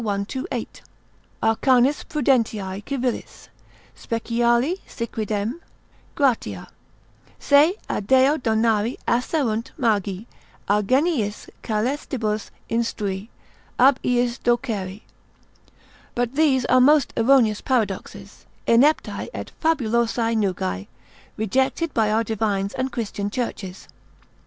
[0.03, 0.81] 128,
[1.43, 3.49] Arcanis prudentiae civilis,
[3.95, 5.61] Speciali siquidem
[6.15, 6.69] gratia,
[7.37, 10.25] se a Deo donari asserunt magi,
[10.67, 13.27] a Geniis caelestibus instrui,
[13.77, 15.03] ab iis doceri.
[16.15, 20.87] But these are most erroneous paradoxes, ineptae et fabulosae nugae,
[21.37, 23.87] rejected by our divines and Christian churches.